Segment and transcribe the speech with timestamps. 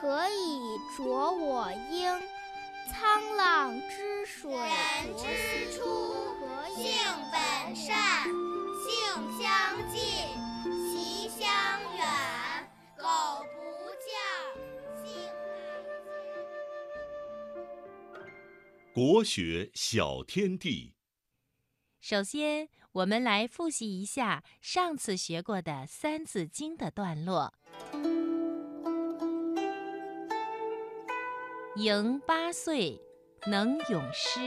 [0.00, 2.22] 可以濯我缨
[2.88, 5.84] 沧浪之水人之初
[6.74, 6.90] 性
[7.30, 8.24] 本善
[8.80, 8.88] 性
[9.38, 10.00] 相近
[10.90, 11.44] 习相
[11.94, 12.06] 远
[12.96, 13.04] 苟
[13.52, 13.60] 不
[14.00, 15.12] 教性
[18.14, 20.94] 乃迁国学小天地。
[22.00, 27.52] 首先我们来复习一下上次学过的三字经的段落。
[31.76, 33.00] 嬴八岁，
[33.46, 34.40] 能咏诗；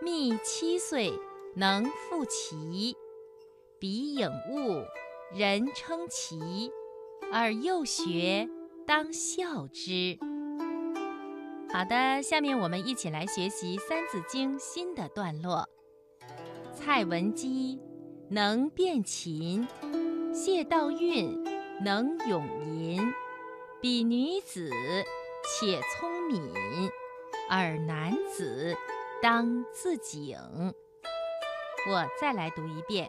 [0.00, 1.12] 密七岁，
[1.56, 2.96] 能赋棋。
[3.80, 4.84] 彼颖悟，
[5.34, 6.70] 人称奇。
[7.32, 8.48] 而幼学，
[8.86, 10.16] 当孝之。
[11.72, 15.68] 好的，下面我们一起来学习《三字经》新的段落。
[16.74, 17.80] 蔡文姬
[18.28, 19.66] 能辨琴，
[20.32, 21.44] 谢道韫
[21.82, 23.12] 能咏吟。
[23.80, 24.70] 比女子
[25.44, 26.42] 且聪敏，
[27.48, 28.76] 而男子
[29.22, 30.36] 当自警。
[31.90, 33.08] 我再来读一遍：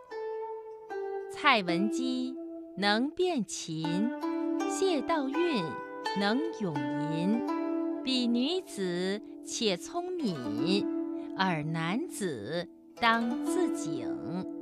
[1.31, 2.35] 蔡文姬
[2.77, 4.09] 能辨琴，
[4.69, 5.63] 谢道韫
[6.19, 6.73] 能咏
[7.13, 7.45] 吟。
[8.03, 10.83] 比女子且聪敏，
[11.37, 14.60] 而男子当自警。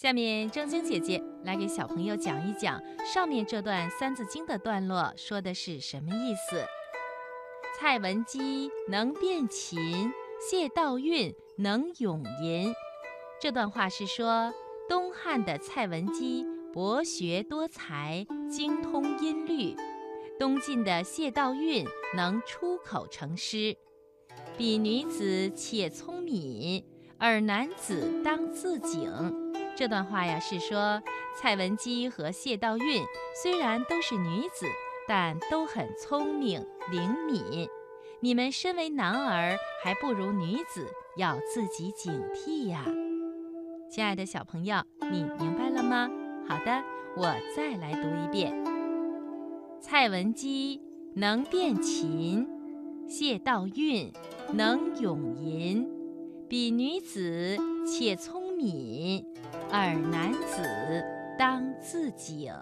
[0.00, 6.64] 下面正晶姐姐来给小朋友讲一讲上面这段《三字经》的段落说的是什么意思。
[7.78, 12.72] 蔡文姬能辨琴，谢道韫能咏吟。
[13.38, 14.54] 这段话是说，
[14.88, 19.76] 东汉的蔡文姬博学多才，精通音律；
[20.38, 23.76] 东晋的谢道韫能出口成诗。
[24.56, 26.82] 比女子且聪敏，
[27.18, 29.49] 而男子当自警。
[29.80, 31.02] 这段话呀是说，
[31.34, 33.02] 蔡文姬和谢道韫
[33.42, 34.66] 虽然都是女子，
[35.08, 37.66] 但都很聪明灵敏。
[38.20, 40.86] 你们身为男儿，还不如女子，
[41.16, 42.84] 要自己警惕呀。
[43.90, 46.10] 亲爱的小朋友，你明白了吗？
[46.46, 46.84] 好的，
[47.16, 48.52] 我再来读一遍。
[49.80, 50.78] 蔡文姬
[51.14, 52.46] 能辨琴，
[53.08, 54.12] 谢道韫
[54.52, 55.88] 能咏吟。
[56.50, 59.24] 比女子且聪敏，
[59.70, 61.02] 而男子
[61.38, 62.52] 当自警。